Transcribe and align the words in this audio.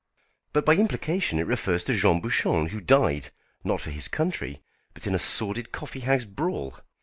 "But 0.51 0.65
by 0.65 0.77
implication 0.77 1.37
it 1.37 1.45
refers 1.45 1.83
to 1.83 1.93
Jean 1.93 2.21
Bouchon, 2.21 2.69
who 2.69 2.81
died, 2.81 3.29
not 3.63 3.81
for 3.81 3.91
his 3.91 4.07
country, 4.07 4.63
but 4.95 5.05
in 5.05 5.13
a 5.13 5.19
sordid 5.19 5.71
coffee 5.71 5.99
house 5.99 6.25
brawl. 6.25 6.79